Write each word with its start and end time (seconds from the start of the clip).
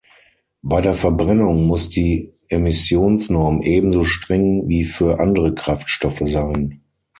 Bei 0.63 0.81
der 0.81 0.95
Verbrennung 0.95 1.67
muss 1.67 1.87
die 1.89 2.33
Emissionsnorm 2.49 3.61
ebenso 3.61 4.03
streng 4.03 4.67
wie 4.67 4.83
für 4.83 5.19
andere 5.19 5.53
Kraftstoffe 5.53 6.23
sein. 6.25 6.81